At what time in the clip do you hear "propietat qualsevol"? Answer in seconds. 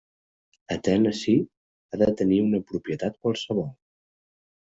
2.71-3.71